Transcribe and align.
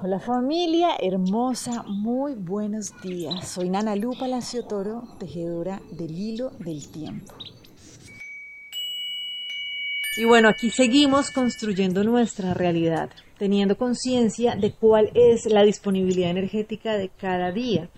Hola 0.00 0.20
familia 0.20 0.90
hermosa, 1.00 1.82
muy 1.82 2.34
buenos 2.34 2.92
días. 3.02 3.48
Soy 3.48 3.68
Nana 3.68 3.96
Lu 3.96 4.16
Palacio 4.16 4.64
Toro, 4.64 5.02
tejedora 5.18 5.80
del 5.90 6.16
hilo 6.16 6.50
del 6.60 6.88
tiempo. 6.88 7.34
Y 10.16 10.24
bueno, 10.24 10.48
aquí 10.48 10.70
seguimos 10.70 11.32
construyendo 11.32 12.04
nuestra 12.04 12.54
realidad, 12.54 13.10
teniendo 13.38 13.76
conciencia 13.76 14.54
de 14.54 14.72
cuál 14.72 15.10
es 15.14 15.46
la 15.46 15.64
disponibilidad 15.64 16.30
energética 16.30 16.96
de 16.96 17.08
cada 17.08 17.50
día. 17.50 17.88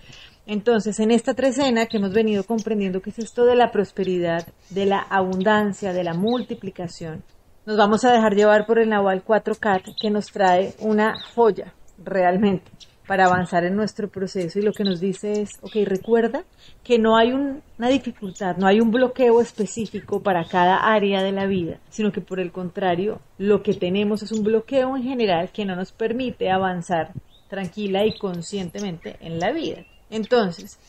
Entonces, 0.47 0.99
en 0.99 1.11
esta 1.11 1.35
trecena 1.35 1.85
que 1.85 1.97
hemos 1.97 2.13
venido 2.13 2.45
comprendiendo 2.45 3.03
que 3.03 3.11
es 3.11 3.19
esto 3.19 3.45
de 3.45 3.55
la 3.55 3.71
prosperidad, 3.71 4.47
de 4.71 4.87
la 4.87 5.01
abundancia, 5.01 5.93
de 5.93 6.03
la 6.03 6.15
multiplicación, 6.15 7.23
nos 7.67 7.77
vamos 7.77 8.03
a 8.05 8.11
dejar 8.11 8.33
llevar 8.33 8.65
por 8.65 8.79
el 8.79 8.89
Naval 8.89 9.23
4CAT 9.23 9.95
que 10.01 10.09
nos 10.09 10.31
trae 10.31 10.73
una 10.79 11.21
joya 11.35 11.75
realmente 12.03 12.71
para 13.07 13.25
avanzar 13.25 13.65
en 13.65 13.75
nuestro 13.75 14.07
proceso. 14.09 14.59
Y 14.59 14.61
lo 14.61 14.71
que 14.71 14.83
nos 14.83 14.99
dice 14.99 15.41
es, 15.41 15.49
ok, 15.61 15.75
recuerda 15.85 16.43
que 16.83 16.97
no 16.97 17.17
hay 17.17 17.33
una 17.33 17.89
dificultad, 17.89 18.55
no 18.55 18.67
hay 18.67 18.79
un 18.79 18.91
bloqueo 18.91 19.41
específico 19.41 20.21
para 20.21 20.45
cada 20.45 20.77
área 20.77 21.21
de 21.21 21.31
la 21.31 21.45
vida, 21.45 21.79
sino 21.89 22.11
que 22.11 22.21
por 22.21 22.39
el 22.39 22.51
contrario, 22.51 23.19
lo 23.37 23.63
que 23.63 23.73
tenemos 23.73 24.23
es 24.23 24.31
un 24.31 24.43
bloqueo 24.43 24.95
en 24.95 25.03
general 25.03 25.51
que 25.51 25.65
no 25.65 25.75
nos 25.75 25.91
permite 25.91 26.49
avanzar 26.49 27.11
tranquila 27.49 28.05
y 28.05 28.17
conscientemente 28.17 29.17
en 29.19 29.39
la 29.39 29.51
vida. 29.51 29.83
Entonces, 30.09 30.79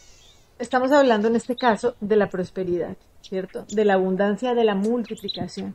estamos 0.61 0.93
hablando 0.93 1.27
en 1.29 1.35
este 1.35 1.57
caso 1.57 1.97
de 2.01 2.15
la 2.15 2.29
prosperidad, 2.29 2.97
¿cierto? 3.23 3.65
De 3.71 3.85
la 3.85 3.95
abundancia, 3.95 4.55
de 4.55 4.65
la 4.65 4.75
multiplicación. 4.75 5.75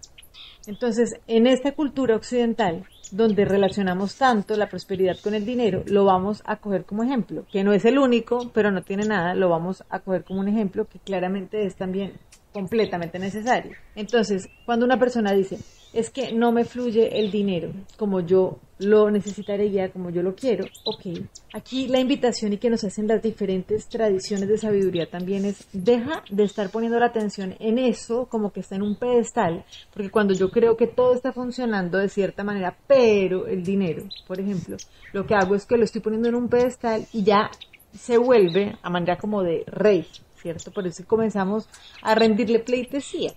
Entonces, 0.67 1.15
en 1.27 1.47
esta 1.47 1.71
cultura 1.71 2.15
occidental, 2.15 2.85
donde 3.11 3.45
relacionamos 3.45 4.15
tanto 4.15 4.55
la 4.57 4.69
prosperidad 4.69 5.17
con 5.23 5.33
el 5.33 5.45
dinero, 5.45 5.83
lo 5.87 6.03
vamos 6.03 6.43
a 6.45 6.57
coger 6.57 6.83
como 6.83 7.03
ejemplo, 7.03 7.45
que 7.51 7.63
no 7.63 7.73
es 7.73 7.85
el 7.85 7.97
único, 7.97 8.51
pero 8.53 8.69
no 8.69 8.81
tiene 8.81 9.05
nada, 9.05 9.33
lo 9.33 9.49
vamos 9.49 9.83
a 9.89 9.99
coger 9.99 10.25
como 10.25 10.41
un 10.41 10.49
ejemplo 10.49 10.85
que 10.85 10.99
claramente 10.99 11.65
es 11.65 11.75
también 11.75 12.13
completamente 12.51 13.17
necesario. 13.19 13.73
Entonces, 13.95 14.49
cuando 14.65 14.85
una 14.85 14.99
persona 14.99 15.31
dice, 15.31 15.57
es 15.97 16.11
que 16.11 16.31
no 16.31 16.51
me 16.51 16.63
fluye 16.63 17.19
el 17.19 17.31
dinero 17.31 17.71
como 17.97 18.19
yo 18.19 18.59
lo 18.77 19.09
necesitaría, 19.09 19.91
como 19.91 20.11
yo 20.11 20.21
lo 20.21 20.35
quiero, 20.35 20.65
ok. 20.85 21.25
Aquí 21.53 21.87
la 21.87 21.99
invitación 21.99 22.53
y 22.53 22.57
que 22.57 22.69
nos 22.69 22.83
hacen 22.83 23.07
las 23.07 23.23
diferentes 23.23 23.87
tradiciones 23.87 24.47
de 24.47 24.59
sabiduría 24.59 25.09
también 25.09 25.45
es, 25.45 25.67
deja 25.73 26.23
de 26.29 26.43
estar 26.43 26.69
poniendo 26.69 26.99
la 26.99 27.07
atención 27.07 27.55
en 27.59 27.79
eso 27.79 28.27
como 28.27 28.53
que 28.53 28.59
está 28.59 28.75
en 28.75 28.83
un 28.83 28.95
pedestal, 28.95 29.65
porque 29.91 30.11
cuando 30.11 30.35
yo 30.35 30.51
creo 30.51 30.77
que 30.77 30.85
todo 30.85 31.15
está 31.15 31.33
funcionando 31.33 31.97
de 31.97 32.09
cierta 32.09 32.43
manera, 32.43 32.77
pero 32.85 33.47
el 33.47 33.63
dinero, 33.63 34.03
por 34.27 34.39
ejemplo, 34.39 34.77
lo 35.13 35.25
que 35.25 35.33
hago 35.33 35.55
es 35.55 35.65
que 35.65 35.77
lo 35.77 35.83
estoy 35.83 36.01
poniendo 36.01 36.29
en 36.29 36.35
un 36.35 36.47
pedestal 36.47 37.07
y 37.11 37.23
ya 37.23 37.49
se 37.97 38.19
vuelve 38.19 38.77
a 38.83 38.89
manera 38.91 39.17
como 39.17 39.41
de 39.41 39.63
rey, 39.65 40.05
¿cierto? 40.39 40.71
Por 40.71 40.85
eso 40.85 41.03
comenzamos 41.07 41.67
a 42.03 42.13
rendirle 42.13 42.59
pleitesía. 42.59 43.33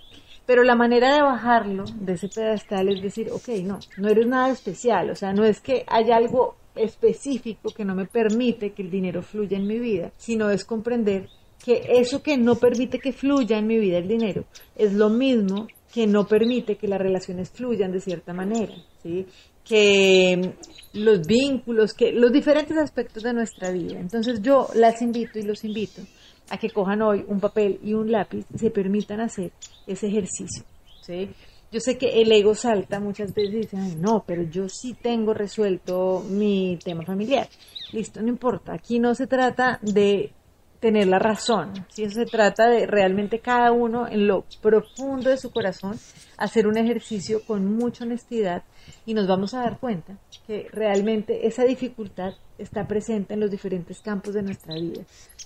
Pero 0.51 0.65
la 0.65 0.75
manera 0.75 1.15
de 1.15 1.23
bajarlo 1.23 1.84
de 2.01 2.15
ese 2.15 2.29
pedestal 2.29 2.89
es 2.89 3.01
decir, 3.01 3.31
ok, 3.31 3.51
no, 3.62 3.79
no 3.98 4.09
eres 4.09 4.27
nada 4.27 4.51
especial, 4.51 5.09
o 5.11 5.15
sea, 5.15 5.33
no 5.33 5.45
es 5.45 5.61
que 5.61 5.84
haya 5.87 6.17
algo 6.17 6.56
específico 6.75 7.70
que 7.73 7.84
no 7.84 7.95
me 7.95 8.06
permite 8.06 8.73
que 8.73 8.83
el 8.83 8.91
dinero 8.91 9.23
fluya 9.23 9.56
en 9.56 9.69
mi 9.69 9.78
vida, 9.78 10.11
sino 10.17 10.51
es 10.51 10.65
comprender 10.65 11.28
que 11.65 11.84
eso 11.91 12.21
que 12.21 12.37
no 12.37 12.56
permite 12.56 12.98
que 12.98 13.12
fluya 13.12 13.59
en 13.59 13.69
mi 13.69 13.78
vida 13.78 13.98
el 13.98 14.09
dinero 14.09 14.45
es 14.75 14.93
lo 14.93 15.09
mismo 15.09 15.69
que 15.95 16.09
no 16.09 16.27
permite 16.27 16.75
que 16.75 16.89
las 16.89 16.98
relaciones 16.98 17.48
fluyan 17.51 17.93
de 17.93 18.01
cierta 18.01 18.33
manera, 18.33 18.75
¿sí? 19.05 19.27
Que 19.71 20.55
los 20.95 21.25
vínculos, 21.25 21.95
que 21.95 22.11
los 22.11 22.33
diferentes 22.33 22.77
aspectos 22.77 23.23
de 23.23 23.33
nuestra 23.33 23.71
vida. 23.71 24.01
Entonces 24.01 24.43
yo 24.43 24.69
las 24.75 25.01
invito 25.01 25.39
y 25.39 25.43
los 25.43 25.65
invito 25.65 26.03
a 26.51 26.59
que 26.59 26.71
cojan 26.71 27.01
hoy 27.03 27.25
un 27.29 27.39
papel 27.39 27.79
y 27.85 27.95
un 27.95 28.11
lápiz 28.11 28.45
y 28.53 28.59
se 28.59 28.71
permitan 28.71 29.21
hacer 29.21 29.53
ese 29.87 30.09
ejercicio. 30.09 30.65
¿sí? 31.03 31.31
Yo 31.71 31.78
sé 31.78 31.97
que 31.97 32.21
el 32.21 32.33
ego 32.33 32.56
salta 32.56 32.99
muchas 32.99 33.33
veces 33.33 33.55
y 33.55 33.59
dice, 33.59 33.77
no, 33.97 34.25
pero 34.27 34.43
yo 34.43 34.69
sí 34.69 34.97
tengo 35.00 35.34
resuelto 35.34 36.27
mi 36.28 36.77
tema 36.84 37.05
familiar. 37.05 37.49
Listo, 37.93 38.21
no 38.21 38.28
importa. 38.28 38.75
Aquí 38.75 38.99
no 38.99 39.15
se 39.15 39.28
trata 39.28 39.78
de 39.83 40.33
tener 40.81 41.07
la 41.09 41.19
razón, 41.19 41.87
si 41.89 42.05
eso 42.05 42.15
se 42.15 42.27
trata 42.27 42.69
de 42.69 42.87
realmente 42.87 43.41
cada 43.41 43.71
uno 43.71 44.09
en 44.09 44.27
lo 44.27 44.47
profundo 44.63 45.29
de 45.29 45.37
su 45.37 45.51
corazón 45.51 45.99
hacer 46.39 46.67
un 46.67 46.79
ejercicio 46.79 47.45
con 47.47 47.77
mucha 47.77 48.05
honestidad 48.05 48.63
y 49.05 49.13
nos 49.13 49.29
vamos 49.29 49.53
a 49.53 49.61
dar 49.61 49.79
cuenta 49.79 50.17
que 50.47 50.69
realmente 50.73 51.47
esa 51.47 51.65
dificultad 51.65 52.33
está 52.57 52.87
presente 52.89 53.35
en 53.35 53.41
los 53.41 53.51
diferentes 53.51 54.01
campos 54.01 54.35
de 54.35 54.43
nuestra 54.43 54.75
vida. 54.75 55.03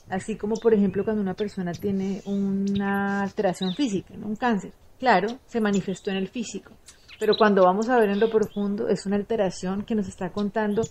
Así 0.09 0.37
como, 0.37 0.55
por 0.55 0.73
ejemplo, 0.73 1.05
cuando 1.05 1.23
una 1.23 1.35
persona 1.35 1.73
tiene 1.73 2.23
una 2.27 3.23
alteración 3.23 3.75
física, 3.75 4.15
un 4.15 4.37
cáncer, 4.37 4.73
claro, 5.01 5.39
se 5.47 5.61
manifestó 5.61 6.11
en 6.11 6.19
el 6.19 6.29
físico, 6.29 6.71
pero 7.19 7.37
cuando 7.37 7.65
vamos 7.65 7.89
a 7.89 7.99
ver 7.99 8.11
en 8.11 8.21
lo 8.21 8.31
profundo 8.31 8.89
es 8.89 9.05
una 9.05 9.17
alteración 9.17 9.85
que 9.85 9.97
nos 9.97 10.07
está 10.07 10.31
contando 10.31 10.83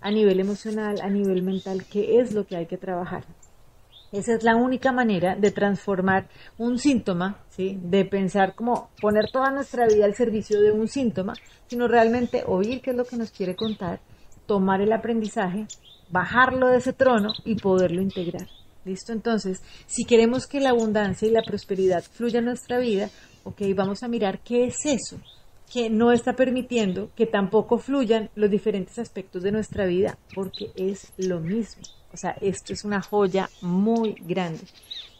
a 0.00 0.10
nivel 0.12 0.38
emocional, 0.38 1.00
a 1.02 1.08
nivel 1.08 1.42
mental, 1.42 1.84
qué 1.90 2.20
es 2.20 2.32
lo 2.32 2.46
que 2.46 2.56
hay 2.56 2.66
que 2.66 2.76
trabajar. 2.76 3.24
Esa 4.10 4.34
es 4.34 4.42
la 4.42 4.56
única 4.56 4.90
manera 4.90 5.36
de 5.36 5.50
transformar 5.50 6.28
un 6.56 6.78
síntoma, 6.78 7.44
¿sí? 7.50 7.78
de 7.82 8.06
pensar 8.06 8.54
como 8.54 8.88
poner 9.00 9.30
toda 9.30 9.50
nuestra 9.50 9.86
vida 9.86 10.06
al 10.06 10.14
servicio 10.14 10.60
de 10.62 10.72
un 10.72 10.88
síntoma, 10.88 11.34
sino 11.66 11.88
realmente 11.88 12.42
oír 12.46 12.80
qué 12.80 12.90
es 12.90 12.96
lo 12.96 13.04
que 13.04 13.16
nos 13.16 13.30
quiere 13.30 13.54
contar, 13.54 14.00
tomar 14.46 14.80
el 14.80 14.92
aprendizaje, 14.92 15.66
bajarlo 16.10 16.68
de 16.68 16.78
ese 16.78 16.94
trono 16.94 17.32
y 17.44 17.56
poderlo 17.56 18.00
integrar. 18.00 18.48
¿Listo? 18.86 19.12
Entonces, 19.12 19.62
si 19.86 20.04
queremos 20.04 20.46
que 20.46 20.60
la 20.60 20.70
abundancia 20.70 21.28
y 21.28 21.30
la 21.30 21.42
prosperidad 21.42 22.02
fluya 22.02 22.38
en 22.38 22.46
nuestra 22.46 22.78
vida, 22.78 23.10
ok, 23.44 23.60
vamos 23.74 24.02
a 24.02 24.08
mirar 24.08 24.38
qué 24.40 24.64
es 24.64 24.86
eso 24.86 25.18
que 25.72 25.90
no 25.90 26.12
está 26.12 26.34
permitiendo 26.34 27.10
que 27.14 27.26
tampoco 27.26 27.78
fluyan 27.78 28.30
los 28.34 28.50
diferentes 28.50 28.98
aspectos 28.98 29.42
de 29.42 29.52
nuestra 29.52 29.84
vida, 29.84 30.16
porque 30.34 30.70
es 30.76 31.12
lo 31.18 31.40
mismo. 31.40 31.82
Sea, 32.18 32.36
esto 32.40 32.72
es 32.72 32.84
una 32.84 33.00
joya 33.00 33.48
muy 33.62 34.16
grande. 34.20 34.60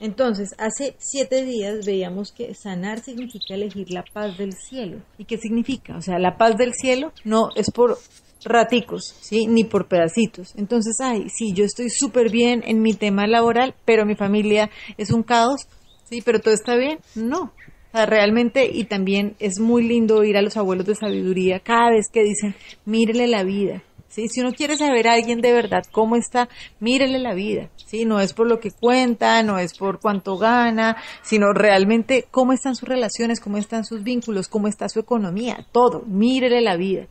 Entonces, 0.01 0.55
hace 0.59 0.95
siete 0.99 1.45
días 1.45 1.87
veíamos 1.87 2.33
que 2.33 2.55
sanar 2.55 3.01
significa 3.01 3.55
elegir 3.55 3.91
la 3.91 4.05
paz 4.13 4.37
del 4.37 4.53
cielo. 4.53 4.99
¿Y 5.17 5.25
qué 5.25 5.39
significa? 5.39 5.97
O 5.97 6.03
sea, 6.03 6.19
la 6.19 6.37
paz 6.37 6.57
del 6.57 6.75
cielo 6.75 7.13
no 7.25 7.51
es 7.57 7.71
por 7.71 7.99
raticos, 8.45 9.15
¿sí? 9.21 9.47
Ni 9.47 9.65
por 9.65 9.89
pedacitos. 9.89 10.55
Entonces, 10.57 10.97
ay, 11.01 11.29
sí, 11.29 11.53
yo 11.53 11.65
estoy 11.65 11.91
súper 11.91 12.31
bien 12.31 12.63
en 12.67 12.83
mi 12.83 12.95
tema 12.95 13.27
laboral, 13.27 13.75
pero 13.85 14.07
mi 14.07 14.15
familia 14.15 14.71
es 14.97 15.11
un 15.11 15.23
caos, 15.23 15.69
¿sí? 16.05 16.23
Pero 16.25 16.41
todo 16.41 16.55
está 16.55 16.77
bien. 16.77 16.99
No. 17.15 17.53
O 17.89 17.91
sea, 17.93 18.07
realmente, 18.07 18.71
y 18.73 18.85
también 18.85 19.35
es 19.39 19.59
muy 19.59 19.83
lindo 19.83 20.19
oír 20.19 20.37
a 20.37 20.43
los 20.43 20.57
abuelos 20.57 20.87
de 20.87 20.95
sabiduría 20.95 21.61
cada 21.61 21.91
vez 21.91 22.07
que 22.13 22.23
dicen, 22.23 22.55
mírele 22.85 23.27
la 23.27 23.45
vida, 23.45 23.83
¿sí? 24.09 24.29
Si 24.29 24.41
uno 24.41 24.53
quiere 24.53 24.77
saber 24.77 25.09
a 25.09 25.15
alguien 25.15 25.41
de 25.41 25.53
verdad 25.53 25.83
cómo 25.93 26.17
está, 26.17 26.49
mírele 26.81 27.19
la 27.19 27.35
vida, 27.35 27.71
¿sí? 27.87 28.05
No 28.05 28.21
es 28.21 28.33
por 28.33 28.47
lo 28.47 28.61
que 28.61 28.71
cuenta, 28.71 29.43
no 29.43 29.59
es 29.59 29.77
por 29.77 30.01
cuánto 30.01 30.37
gana, 30.37 30.97
sino 31.23 31.53
realmente 31.53 32.27
cómo 32.31 32.53
están 32.53 32.75
sus 32.75 32.89
relaciones, 32.89 33.41
cómo 33.41 33.59
están 33.59 33.85
sus 33.85 34.03
vínculos, 34.03 34.49
cómo 34.49 34.69
está 34.69 34.89
su 34.89 35.01
economía, 35.01 35.67
todo, 35.73 36.03
mírele 36.07 36.61
la 36.61 36.77
vida. 36.77 37.07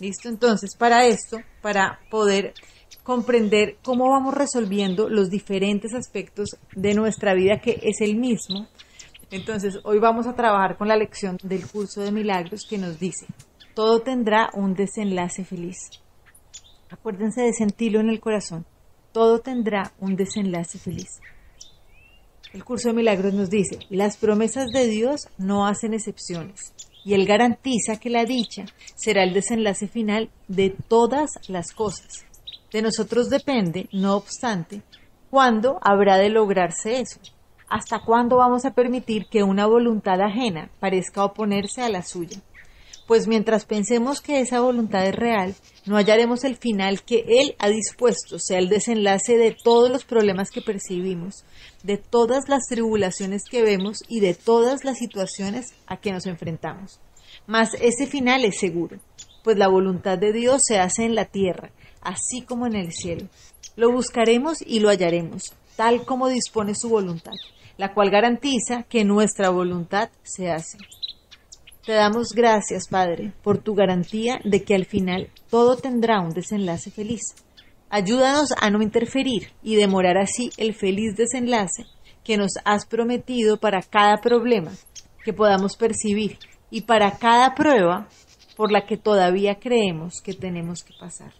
¿Listo? 0.00 0.28
Entonces, 0.28 0.74
para 0.76 1.06
esto, 1.06 1.38
para 1.60 2.00
poder 2.10 2.54
comprender 3.02 3.76
cómo 3.82 4.08
vamos 4.10 4.34
resolviendo 4.34 5.08
los 5.08 5.28
diferentes 5.30 5.94
aspectos 5.94 6.56
de 6.74 6.94
nuestra 6.94 7.34
vida 7.34 7.60
que 7.60 7.78
es 7.82 8.00
el 8.00 8.16
mismo, 8.16 8.68
entonces 9.30 9.78
hoy 9.84 9.98
vamos 9.98 10.26
a 10.26 10.34
trabajar 10.34 10.76
con 10.76 10.88
la 10.88 10.96
lección 10.96 11.38
del 11.42 11.66
curso 11.66 12.00
de 12.00 12.12
milagros 12.12 12.66
que 12.68 12.78
nos 12.78 12.98
dice, 12.98 13.26
todo 13.74 14.00
tendrá 14.00 14.50
un 14.54 14.74
desenlace 14.74 15.44
feliz. 15.44 15.78
Acuérdense 16.92 17.40
de 17.40 17.54
sentirlo 17.54 18.00
en 18.00 18.10
el 18.10 18.20
corazón, 18.20 18.66
todo 19.12 19.38
tendrá 19.38 19.94
un 19.98 20.14
desenlace 20.14 20.78
feliz. 20.78 21.20
El 22.52 22.64
curso 22.64 22.88
de 22.88 22.94
milagros 22.94 23.32
nos 23.32 23.48
dice, 23.48 23.78
las 23.88 24.18
promesas 24.18 24.70
de 24.72 24.86
Dios 24.88 25.28
no 25.38 25.66
hacen 25.66 25.94
excepciones 25.94 26.74
y 27.02 27.14
Él 27.14 27.24
garantiza 27.24 27.98
que 27.98 28.10
la 28.10 28.26
dicha 28.26 28.66
será 28.94 29.24
el 29.24 29.32
desenlace 29.32 29.88
final 29.88 30.28
de 30.48 30.68
todas 30.68 31.30
las 31.48 31.72
cosas. 31.72 32.26
De 32.70 32.82
nosotros 32.82 33.30
depende, 33.30 33.88
no 33.92 34.14
obstante, 34.14 34.82
cuándo 35.30 35.78
habrá 35.80 36.18
de 36.18 36.28
lograrse 36.28 37.00
eso. 37.00 37.20
¿Hasta 37.70 38.00
cuándo 38.00 38.36
vamos 38.36 38.66
a 38.66 38.74
permitir 38.74 39.28
que 39.30 39.42
una 39.42 39.64
voluntad 39.64 40.20
ajena 40.20 40.70
parezca 40.78 41.24
oponerse 41.24 41.80
a 41.80 41.88
la 41.88 42.02
suya? 42.02 42.38
Pues 43.06 43.26
mientras 43.26 43.64
pensemos 43.64 44.20
que 44.20 44.40
esa 44.40 44.60
voluntad 44.60 45.04
es 45.06 45.14
real, 45.14 45.54
no 45.86 45.96
hallaremos 45.96 46.44
el 46.44 46.56
final 46.56 47.02
que 47.02 47.24
Él 47.26 47.56
ha 47.58 47.68
dispuesto, 47.68 48.38
sea 48.38 48.58
el 48.58 48.68
desenlace 48.68 49.36
de 49.36 49.56
todos 49.62 49.90
los 49.90 50.04
problemas 50.04 50.50
que 50.50 50.62
percibimos, 50.62 51.44
de 51.82 51.96
todas 51.96 52.48
las 52.48 52.62
tribulaciones 52.68 53.42
que 53.50 53.62
vemos 53.62 53.98
y 54.08 54.20
de 54.20 54.34
todas 54.34 54.84
las 54.84 54.98
situaciones 54.98 55.74
a 55.86 55.96
que 55.96 56.12
nos 56.12 56.26
enfrentamos. 56.26 57.00
Mas 57.46 57.74
ese 57.74 58.06
final 58.06 58.44
es 58.44 58.60
seguro, 58.60 58.98
pues 59.42 59.58
la 59.58 59.68
voluntad 59.68 60.16
de 60.16 60.32
Dios 60.32 60.62
se 60.64 60.78
hace 60.78 61.04
en 61.04 61.16
la 61.16 61.24
tierra, 61.24 61.72
así 62.00 62.42
como 62.42 62.66
en 62.66 62.76
el 62.76 62.92
cielo. 62.92 63.28
Lo 63.74 63.90
buscaremos 63.90 64.62
y 64.64 64.78
lo 64.78 64.90
hallaremos, 64.90 65.54
tal 65.76 66.04
como 66.04 66.28
dispone 66.28 66.74
su 66.76 66.88
voluntad, 66.88 67.32
la 67.78 67.94
cual 67.94 68.10
garantiza 68.10 68.84
que 68.84 69.04
nuestra 69.04 69.50
voluntad 69.50 70.10
se 70.22 70.50
hace. 70.50 70.78
Te 71.84 71.94
damos 71.94 72.28
gracias, 72.32 72.86
Padre, 72.86 73.32
por 73.42 73.58
tu 73.58 73.74
garantía 73.74 74.40
de 74.44 74.62
que 74.62 74.76
al 74.76 74.84
final 74.84 75.30
todo 75.50 75.76
tendrá 75.76 76.20
un 76.20 76.30
desenlace 76.30 76.92
feliz. 76.92 77.34
Ayúdanos 77.90 78.50
a 78.60 78.70
no 78.70 78.82
interferir 78.82 79.48
y 79.64 79.74
demorar 79.74 80.16
así 80.16 80.50
el 80.58 80.74
feliz 80.74 81.16
desenlace 81.16 81.86
que 82.22 82.36
nos 82.36 82.52
has 82.64 82.86
prometido 82.86 83.56
para 83.56 83.82
cada 83.82 84.18
problema 84.18 84.70
que 85.24 85.32
podamos 85.32 85.76
percibir 85.76 86.38
y 86.70 86.82
para 86.82 87.18
cada 87.18 87.56
prueba 87.56 88.06
por 88.56 88.70
la 88.70 88.86
que 88.86 88.96
todavía 88.96 89.56
creemos 89.58 90.20
que 90.22 90.34
tenemos 90.34 90.84
que 90.84 90.94
pasar. 91.00 91.32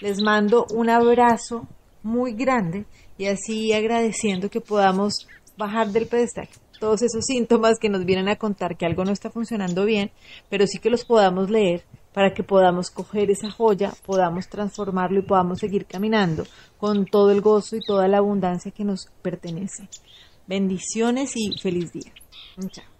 Les 0.00 0.22
mando 0.22 0.66
un 0.72 0.90
abrazo 0.90 1.66
muy 2.04 2.34
grande 2.34 2.84
y 3.18 3.26
así 3.26 3.72
agradeciendo 3.72 4.48
que 4.48 4.60
podamos 4.60 5.26
bajar 5.56 5.88
del 5.88 6.06
pedestal 6.06 6.48
todos 6.78 7.02
esos 7.02 7.24
síntomas 7.24 7.78
que 7.78 7.88
nos 7.88 8.04
vienen 8.04 8.28
a 8.28 8.36
contar 8.36 8.76
que 8.76 8.86
algo 8.86 9.04
no 9.04 9.12
está 9.12 9.30
funcionando 9.30 9.84
bien, 9.84 10.10
pero 10.48 10.66
sí 10.66 10.78
que 10.78 10.90
los 10.90 11.04
podamos 11.04 11.50
leer 11.50 11.84
para 12.12 12.32
que 12.32 12.42
podamos 12.42 12.90
coger 12.90 13.30
esa 13.30 13.50
joya, 13.50 13.92
podamos 14.06 14.48
transformarlo 14.48 15.18
y 15.18 15.22
podamos 15.22 15.58
seguir 15.58 15.84
caminando 15.84 16.46
con 16.78 17.04
todo 17.04 17.30
el 17.30 17.42
gozo 17.42 17.76
y 17.76 17.80
toda 17.80 18.08
la 18.08 18.18
abundancia 18.18 18.70
que 18.70 18.84
nos 18.84 19.08
pertenece. 19.20 19.88
Bendiciones 20.46 21.32
y 21.36 21.58
feliz 21.58 21.92
día. 21.92 22.12
Chao. 22.70 22.95